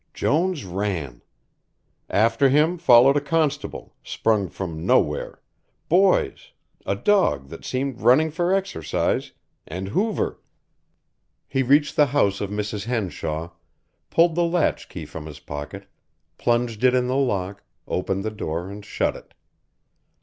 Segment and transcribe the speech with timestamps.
[0.15, 1.21] Jones ran.
[2.09, 5.43] After him followed a constable, sprung from nowhere,
[5.89, 6.53] boys,
[6.87, 9.31] a dog that seemed running for exercise,
[9.67, 10.41] and Hoover.
[11.47, 12.85] He reached the house of Mrs.
[12.85, 13.51] Henshaw,
[14.09, 15.85] pulled the latch key from his pocket,
[16.39, 19.35] plunged it in the lock, opened the door and shut it.